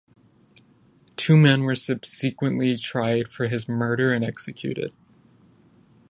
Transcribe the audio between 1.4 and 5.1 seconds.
were subsequently tried for his murder and executed.